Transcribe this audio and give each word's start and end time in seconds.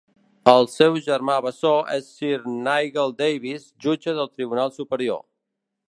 El 0.51 0.63
seu 0.75 0.95
germà 1.07 1.35
bessó 1.47 1.73
és 1.97 2.09
Sir 2.15 2.31
Nigel 2.69 3.15
Davis, 3.21 3.69
jutge 3.87 4.19
del 4.23 4.33
Tribunal 4.39 4.75
Superior. 4.81 5.27